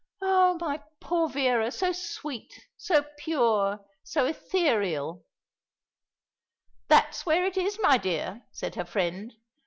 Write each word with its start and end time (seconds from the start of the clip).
"Oh, 0.19 0.55
my 0.59 0.81
poor 0.99 1.29
Vera, 1.29 1.71
so 1.71 1.91
sweet, 1.91 2.65
so 2.75 3.05
pure, 3.19 3.85
so 4.01 4.25
ethereal." 4.25 5.27
"That's 6.87 7.23
where 7.23 7.45
it 7.45 7.55
is, 7.55 7.77
my 7.79 7.99
dear," 7.99 8.41
said 8.51 8.73
her 8.73 8.85
friend. 8.85 9.35